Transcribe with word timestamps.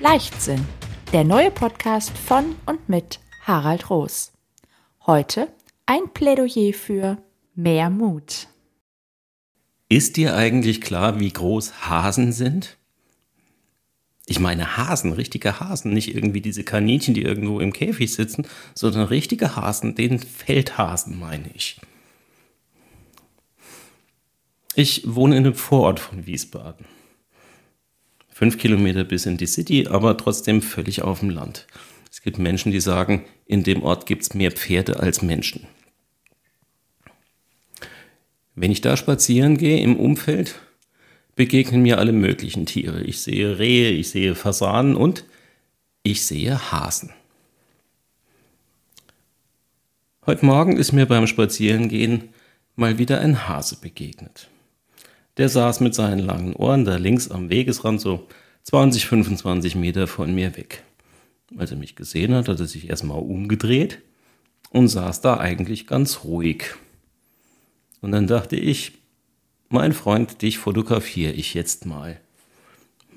Leichtsinn, 0.00 0.62
der 1.14 1.24
neue 1.24 1.50
Podcast 1.50 2.10
von 2.16 2.54
und 2.66 2.86
mit 2.86 3.18
Harald 3.44 3.88
Roos. 3.88 4.32
Heute 5.06 5.48
ein 5.86 6.12
Plädoyer 6.12 6.74
für 6.74 7.16
mehr 7.54 7.88
Mut. 7.88 8.48
Ist 9.88 10.18
dir 10.18 10.36
eigentlich 10.36 10.82
klar, 10.82 11.18
wie 11.18 11.32
groß 11.32 11.88
Hasen 11.88 12.32
sind? 12.32 12.76
Ich 14.26 14.38
meine 14.38 14.76
Hasen, 14.76 15.12
richtige 15.12 15.60
Hasen, 15.60 15.94
nicht 15.94 16.14
irgendwie 16.14 16.42
diese 16.42 16.62
Kaninchen, 16.62 17.14
die 17.14 17.22
irgendwo 17.22 17.60
im 17.60 17.72
Käfig 17.72 18.12
sitzen, 18.12 18.46
sondern 18.74 19.06
richtige 19.06 19.56
Hasen, 19.56 19.94
den 19.94 20.18
Feldhasen 20.18 21.18
meine 21.18 21.48
ich. 21.54 21.80
Ich 24.74 25.02
wohne 25.06 25.38
in 25.38 25.46
einem 25.46 25.54
Vorort 25.54 26.00
von 26.00 26.26
Wiesbaden. 26.26 26.84
Fünf 28.38 28.58
Kilometer 28.58 29.04
bis 29.04 29.24
in 29.24 29.38
die 29.38 29.46
City, 29.46 29.86
aber 29.88 30.14
trotzdem 30.18 30.60
völlig 30.60 31.00
auf 31.00 31.20
dem 31.20 31.30
Land. 31.30 31.66
Es 32.12 32.20
gibt 32.20 32.38
Menschen, 32.38 32.70
die 32.70 32.80
sagen, 32.80 33.24
in 33.46 33.62
dem 33.62 33.82
Ort 33.82 34.04
gibt 34.04 34.24
es 34.24 34.34
mehr 34.34 34.52
Pferde 34.52 35.00
als 35.00 35.22
Menschen. 35.22 35.66
Wenn 38.54 38.70
ich 38.70 38.82
da 38.82 38.98
spazieren 38.98 39.56
gehe 39.56 39.80
im 39.80 39.96
Umfeld, 39.96 40.56
begegnen 41.34 41.80
mir 41.80 41.96
alle 41.96 42.12
möglichen 42.12 42.66
Tiere. 42.66 43.00
Ich 43.04 43.22
sehe 43.22 43.58
Rehe, 43.58 43.92
ich 43.92 44.10
sehe 44.10 44.34
Fasanen 44.34 44.96
und 44.96 45.24
ich 46.02 46.26
sehe 46.26 46.70
Hasen. 46.70 47.14
Heute 50.26 50.44
Morgen 50.44 50.76
ist 50.76 50.92
mir 50.92 51.06
beim 51.06 51.26
Spazierengehen 51.26 52.28
mal 52.74 52.98
wieder 52.98 53.18
ein 53.18 53.48
Hase 53.48 53.78
begegnet. 53.80 54.50
Der 55.36 55.48
saß 55.48 55.80
mit 55.80 55.94
seinen 55.94 56.20
langen 56.20 56.54
Ohren 56.54 56.84
da 56.84 56.96
links 56.96 57.30
am 57.30 57.50
Wegesrand 57.50 58.00
so 58.00 58.26
20, 58.64 59.06
25 59.06 59.74
Meter 59.74 60.06
von 60.06 60.34
mir 60.34 60.56
weg. 60.56 60.82
Als 61.56 61.70
er 61.70 61.76
mich 61.76 61.94
gesehen 61.94 62.34
hat, 62.34 62.48
hat 62.48 62.58
er 62.58 62.66
sich 62.66 62.88
erstmal 62.88 63.18
umgedreht 63.18 64.00
und 64.70 64.88
saß 64.88 65.20
da 65.20 65.38
eigentlich 65.38 65.86
ganz 65.86 66.24
ruhig. 66.24 66.74
Und 68.00 68.12
dann 68.12 68.26
dachte 68.26 68.56
ich, 68.56 68.92
mein 69.68 69.92
Freund, 69.92 70.42
dich 70.42 70.58
fotografiere 70.58 71.32
ich 71.32 71.54
jetzt 71.54 71.86
mal. 71.86 72.20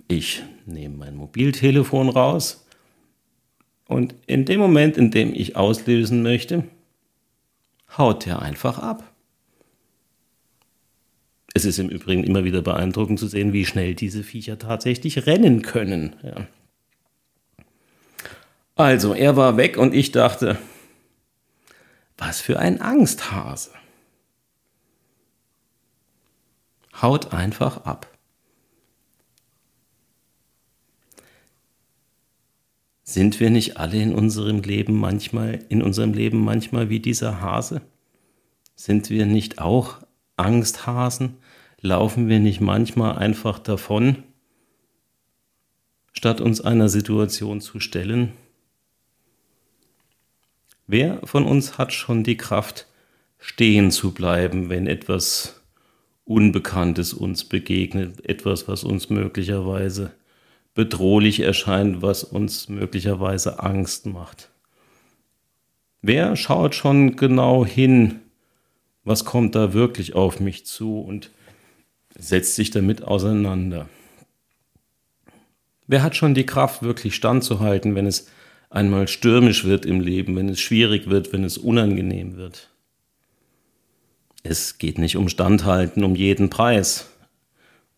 Ich 0.07 0.43
nehme 0.65 0.97
mein 0.97 1.15
Mobiltelefon 1.15 2.09
raus 2.09 2.65
und 3.85 4.13
in 4.27 4.45
dem 4.45 4.59
Moment, 4.59 4.97
in 4.97 5.11
dem 5.11 5.33
ich 5.33 5.55
auslösen 5.55 6.21
möchte, 6.21 6.63
haut 7.97 8.27
er 8.27 8.41
einfach 8.41 8.77
ab. 8.79 9.08
Es 11.59 11.65
ist 11.65 11.79
im 11.79 11.89
Übrigen 11.89 12.23
immer 12.23 12.45
wieder 12.45 12.61
beeindruckend 12.61 13.19
zu 13.19 13.27
sehen, 13.27 13.51
wie 13.51 13.65
schnell 13.65 13.93
diese 13.93 14.23
Viecher 14.23 14.57
tatsächlich 14.57 15.25
rennen 15.25 15.61
können. 15.61 16.15
Ja. 16.23 16.47
Also, 18.77 19.13
er 19.13 19.35
war 19.35 19.57
weg 19.57 19.75
und 19.75 19.93
ich 19.93 20.13
dachte, 20.13 20.57
was 22.17 22.39
für 22.39 22.59
ein 22.59 22.79
Angsthase. 22.79 23.71
Haut 27.01 27.33
einfach 27.33 27.83
ab. 27.83 28.07
Sind 33.03 33.41
wir 33.41 33.49
nicht 33.49 33.75
alle 33.75 34.01
in 34.01 34.15
unserem 34.15 34.61
Leben 34.61 34.97
manchmal, 34.97 35.65
in 35.67 35.81
unserem 35.81 36.13
Leben 36.13 36.39
manchmal 36.39 36.89
wie 36.89 37.01
dieser 37.01 37.41
Hase? 37.41 37.81
Sind 38.77 39.09
wir 39.09 39.25
nicht 39.25 39.59
auch 39.59 39.97
Angsthasen? 40.39 41.37
Laufen 41.81 42.27
wir 42.27 42.39
nicht 42.39 42.59
manchmal 42.61 43.17
einfach 43.17 43.59
davon, 43.59 44.23
statt 46.11 46.41
uns 46.41 46.59
einer 46.59 46.89
Situation 46.89 47.61
zu 47.61 47.79
stellen? 47.79 48.33
Wer 50.87 51.21
von 51.23 51.45
uns 51.45 51.77
hat 51.77 51.93
schon 51.93 52.23
die 52.23 52.37
Kraft, 52.37 52.87
stehen 53.37 53.91
zu 53.91 54.13
bleiben, 54.13 54.69
wenn 54.69 54.87
etwas 54.87 55.61
Unbekanntes 56.25 57.13
uns 57.13 57.45
begegnet, 57.45 58.25
etwas, 58.27 58.67
was 58.67 58.83
uns 58.83 59.09
möglicherweise 59.09 60.11
bedrohlich 60.75 61.39
erscheint, 61.39 62.01
was 62.01 62.23
uns 62.23 62.69
möglicherweise 62.69 63.59
Angst 63.63 64.05
macht? 64.05 64.49
Wer 66.01 66.35
schaut 66.35 66.75
schon 66.75 67.15
genau 67.15 67.65
hin, 67.65 68.19
was 69.09 69.25
kommt 69.25 69.55
da 69.55 69.73
wirklich 69.73 70.13
auf 70.13 70.39
mich 70.39 70.67
zu 70.67 71.01
und 71.01 71.31
setzt 72.15 72.53
sich 72.53 72.69
damit 72.69 73.03
auseinander. 73.03 73.89
Wer 75.87 76.03
hat 76.03 76.15
schon 76.15 76.35
die 76.35 76.45
Kraft, 76.45 76.83
wirklich 76.83 77.15
standzuhalten, 77.15 77.95
wenn 77.95 78.05
es 78.05 78.27
einmal 78.69 79.07
stürmisch 79.07 79.65
wird 79.65 79.87
im 79.87 79.99
Leben, 79.99 80.35
wenn 80.35 80.47
es 80.47 80.59
schwierig 80.59 81.09
wird, 81.09 81.33
wenn 81.33 81.43
es 81.43 81.57
unangenehm 81.57 82.37
wird? 82.37 82.69
Es 84.43 84.77
geht 84.77 84.99
nicht 84.99 85.17
um 85.17 85.27
Standhalten 85.27 86.03
um 86.03 86.13
jeden 86.13 86.51
Preis. 86.51 87.09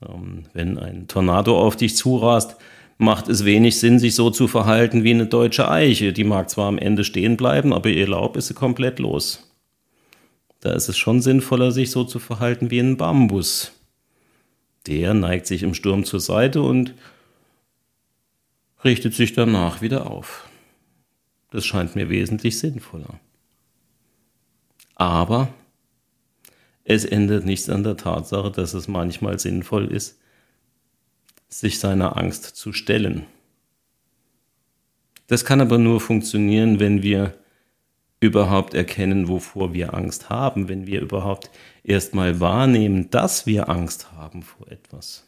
Ähm, 0.08 0.46
wenn 0.54 0.78
ein 0.78 1.10
Tornado 1.10 1.60
auf 1.60 1.76
dich 1.76 1.98
zurast, 1.98 2.56
macht 2.98 3.28
es 3.28 3.44
wenig 3.44 3.78
Sinn, 3.78 4.00
sich 4.00 4.16
so 4.16 4.30
zu 4.30 4.48
verhalten 4.48 5.04
wie 5.04 5.12
eine 5.12 5.26
deutsche 5.26 5.70
Eiche. 5.70 6.14
Die 6.14 6.24
mag 6.24 6.50
zwar 6.50 6.70
am 6.70 6.78
Ende 6.78 7.04
stehen 7.04 7.36
bleiben, 7.36 7.74
aber 7.74 7.90
ihr 7.90 8.08
Laub 8.08 8.38
ist 8.38 8.56
komplett 8.56 9.00
los. 9.00 9.51
Da 10.62 10.74
ist 10.74 10.88
es 10.88 10.98
schon 10.98 11.22
sinnvoller, 11.22 11.72
sich 11.72 11.92
so 11.92 12.04
zu 12.04 12.20
verhalten 12.20 12.70
wie 12.72 12.80
ein 12.80 12.96
Bambus. 12.96 13.74
Der 14.88 15.14
neigt 15.14 15.48
sich 15.48 15.64
im 15.64 15.74
Sturm 15.74 16.06
zur 16.06 16.20
Seite 16.20 16.62
und 16.62 16.94
richtet 18.84 19.16
sich 19.16 19.34
danach 19.34 19.82
wieder 19.82 20.10
auf. 20.10 20.48
Das 21.50 21.66
scheint 21.66 21.96
mir 21.96 22.10
wesentlich 22.10 22.60
sinnvoller. 22.60 23.20
Aber 24.96 25.52
es 26.84 27.06
ändert 27.06 27.44
nichts 27.44 27.68
an 27.68 27.84
der 27.84 27.98
Tatsache, 27.98 28.52
dass 28.52 28.74
es 28.76 28.88
manchmal 28.88 29.40
sinnvoll 29.40 29.88
ist, 29.88 30.20
sich 31.50 31.80
seiner 31.80 32.18
Angst 32.18 32.56
zu 32.56 32.72
stellen. 32.72 33.26
Das 35.26 35.44
kann 35.44 35.60
aber 35.60 35.80
nur 35.80 36.00
funktionieren, 36.00 36.80
wenn 36.80 37.02
wir 37.02 37.41
überhaupt 38.22 38.74
erkennen, 38.76 39.28
wovor 39.28 39.74
wir 39.74 39.94
Angst 39.94 40.30
haben, 40.30 40.70
wenn 40.70 40.88
wir 40.88 41.02
überhaupt 41.02 41.50
erstmal 41.84 42.40
wahrnehmen, 42.40 43.10
dass 43.10 43.46
wir 43.46 43.68
Angst 43.68 44.14
haben 44.14 44.44
vor 44.44 44.72
etwas. 44.72 45.28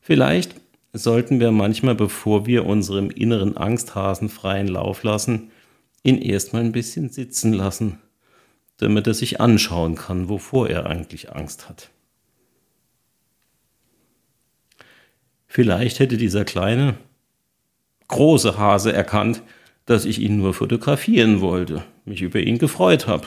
Vielleicht 0.00 0.60
sollten 0.92 1.40
wir 1.40 1.52
manchmal, 1.52 1.94
bevor 1.94 2.46
wir 2.46 2.66
unserem 2.66 3.10
inneren 3.10 3.56
Angsthasen 3.56 4.28
freien 4.28 4.68
Lauf 4.68 5.02
lassen, 5.04 5.50
ihn 6.02 6.18
erstmal 6.18 6.62
ein 6.62 6.72
bisschen 6.72 7.08
sitzen 7.08 7.52
lassen, 7.52 8.00
damit 8.78 9.06
er 9.06 9.14
sich 9.14 9.40
anschauen 9.40 9.94
kann, 9.94 10.28
wovor 10.28 10.68
er 10.68 10.86
eigentlich 10.86 11.32
Angst 11.32 11.68
hat. 11.68 11.90
Vielleicht 15.46 16.00
hätte 16.00 16.16
dieser 16.16 16.44
kleine, 16.44 16.96
große 18.08 18.58
Hase 18.58 18.92
erkannt, 18.92 19.42
dass 19.84 20.04
ich 20.04 20.20
ihn 20.20 20.38
nur 20.38 20.54
fotografieren 20.54 21.40
wollte, 21.40 21.84
mich 22.04 22.22
über 22.22 22.40
ihn 22.40 22.58
gefreut 22.58 23.06
habe. 23.06 23.26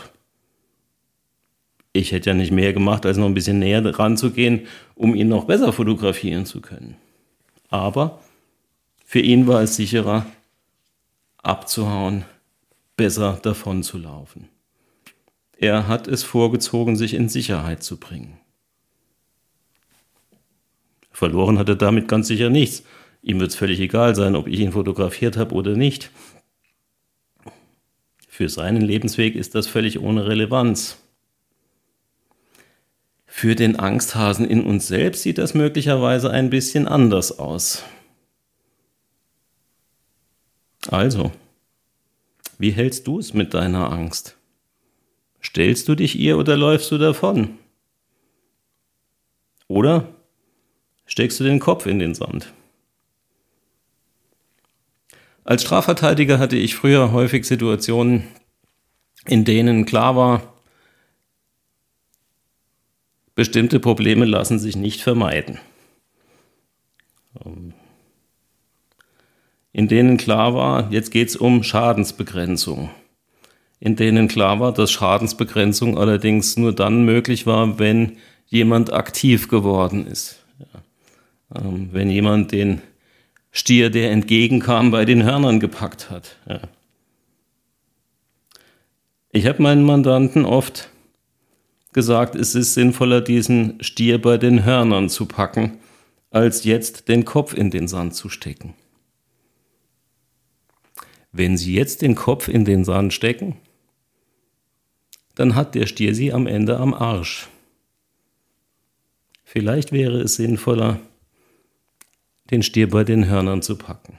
Ich 1.94 2.12
hätte 2.12 2.30
ja 2.30 2.36
nicht 2.36 2.52
mehr 2.52 2.74
gemacht, 2.74 3.06
als 3.06 3.18
noch 3.18 3.26
ein 3.26 3.34
bisschen 3.34 3.60
näher 3.60 3.84
ranzugehen, 3.98 4.68
um 4.96 5.16
ihn 5.16 5.28
noch 5.28 5.46
besser 5.46 5.74
fotografieren 5.74 6.46
zu 6.46 6.62
können. 6.62 6.96
Aber 7.70 8.20
für 9.06 9.20
ihn 9.20 9.48
war 9.48 9.62
es 9.62 9.76
sicherer, 9.76 10.26
abzuhauen, 11.38 12.26
besser 12.96 13.40
davon 13.42 13.82
zu 13.82 13.98
laufen. 13.98 14.50
Er 15.58 15.88
hat 15.88 16.08
es 16.08 16.24
vorgezogen, 16.24 16.96
sich 16.96 17.14
in 17.14 17.28
Sicherheit 17.28 17.84
zu 17.84 17.98
bringen. 17.98 18.38
Verloren 21.12 21.58
hat 21.60 21.68
er 21.68 21.76
damit 21.76 22.08
ganz 22.08 22.28
sicher 22.28 22.50
nichts. 22.50 22.84
Ihm 23.22 23.40
wird 23.40 23.52
es 23.52 23.56
völlig 23.56 23.80
egal 23.80 24.16
sein, 24.16 24.36
ob 24.36 24.48
ich 24.48 24.60
ihn 24.60 24.72
fotografiert 24.72 25.38
habe 25.38 25.54
oder 25.56 25.76
nicht. 25.76 26.12
Für 28.28 28.48
seinen 28.48 28.82
Lebensweg 28.82 29.36
ist 29.36 29.56
das 29.56 29.68
völlig 29.68 30.00
ohne 30.00 30.28
Relevanz. 30.28 30.98
Für 33.26 33.56
den 33.56 33.78
Angsthasen 33.78 34.46
in 34.46 34.64
uns 34.64 34.88
selbst 34.88 35.24
sieht 35.24 35.38
das 35.38 35.54
möglicherweise 35.54 36.32
ein 36.32 36.50
bisschen 36.50 36.88
anders 36.88 37.38
aus. 37.38 37.84
Also, 40.88 41.32
wie 42.58 42.72
hältst 42.72 43.08
du 43.08 43.20
es 43.20 43.34
mit 43.34 43.54
deiner 43.54 43.92
Angst? 43.92 44.38
Stellst 45.42 45.88
du 45.88 45.96
dich 45.96 46.18
ihr 46.18 46.38
oder 46.38 46.58
läufst 46.58 46.92
du 46.92 46.98
davon? 46.98 47.58
Oder 49.68 50.08
steckst 51.06 51.40
du 51.40 51.44
den 51.44 51.60
Kopf 51.60 51.86
in 51.86 52.00
den 52.00 52.16
Sand? 52.16 52.54
Als 55.50 55.64
Strafverteidiger 55.64 56.38
hatte 56.38 56.58
ich 56.58 56.76
früher 56.76 57.12
häufig 57.12 57.44
Situationen, 57.44 58.22
in 59.26 59.46
denen 59.46 59.86
klar 59.86 60.16
war, 60.16 60.54
bestimmte 63.34 63.80
Probleme 63.80 64.26
lassen 64.26 64.60
sich 64.60 64.76
nicht 64.76 65.02
vermeiden. 65.02 65.58
Ähm, 67.44 67.74
in 69.72 69.88
denen 69.88 70.18
klar 70.18 70.54
war, 70.54 70.92
jetzt 70.92 71.10
geht 71.10 71.30
es 71.30 71.36
um 71.36 71.64
Schadensbegrenzung. 71.64 72.92
In 73.80 73.96
denen 73.96 74.28
klar 74.28 74.60
war, 74.60 74.72
dass 74.72 74.92
Schadensbegrenzung 74.92 75.98
allerdings 75.98 76.58
nur 76.58 76.76
dann 76.76 77.06
möglich 77.06 77.48
war, 77.48 77.80
wenn 77.80 78.18
jemand 78.46 78.94
aktiv 78.94 79.48
geworden 79.48 80.06
ist. 80.06 80.46
Ähm, 81.56 81.90
wenn 81.92 82.12
jemand 82.12 82.52
den 82.52 82.84
Stier, 83.52 83.90
der 83.90 84.12
entgegenkam, 84.12 84.92
bei 84.92 85.06
den 85.06 85.24
Hörnern 85.24 85.60
gepackt 85.60 86.10
hat. 86.10 86.38
Ja. 86.48 86.62
Ich 89.32 89.46
habe 89.48 89.62
meinen 89.62 89.84
Mandanten 89.84 90.46
oft 90.46 90.90
gesagt, 91.94 92.36
es 92.36 92.56
ist 92.56 92.74
sinnvoller, 92.74 93.22
diesen 93.22 93.82
Stier 93.84 94.22
bei 94.22 94.38
den 94.38 94.64
Hörnern 94.64 95.10
zu 95.10 95.26
packen, 95.26 95.80
als 96.32 96.64
jetzt 96.64 97.08
den 97.08 97.26
Kopf 97.26 97.54
in 97.54 97.72
den 97.72 97.88
Sand 97.88 98.16
zu 98.16 98.30
stecken. 98.30 98.76
Wenn 101.32 101.58
Sie 101.58 101.74
jetzt 101.74 102.02
den 102.02 102.16
Kopf 102.16 102.48
in 102.48 102.66
den 102.66 102.84
Sand 102.84 103.14
stecken, 103.14 103.58
dann 105.36 105.56
hat 105.56 105.76
der 105.76 105.86
Stier 105.86 106.16
Sie 106.16 106.34
am 106.34 106.48
Ende 106.48 106.78
am 106.78 106.94
Arsch. 106.94 107.48
Vielleicht 109.44 109.92
wäre 109.92 110.22
es 110.22 110.36
sinnvoller, 110.36 111.00
den 112.52 112.64
Stier 112.64 112.90
bei 112.90 113.04
den 113.04 113.28
Hörnern 113.28 113.62
zu 113.62 113.78
packen. 113.78 114.18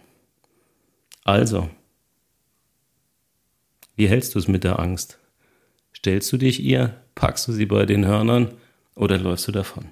Also, 1.25 1.69
wie 3.97 4.09
hältst 4.09 4.35
du 4.35 4.39
es 4.39 4.49
mit 4.49 4.65
der 4.65 4.79
Angst? 4.79 5.19
Stellst 5.95 6.33
du 6.33 6.37
dich 6.37 6.63
ihr, 6.63 6.97
packst 7.15 7.47
du 7.49 7.53
sie 7.53 7.67
bei 7.67 7.85
den 7.85 8.07
Hörnern 8.07 8.55
oder 8.95 9.19
läufst 9.19 9.49
du 9.49 9.53
davon? 9.53 9.87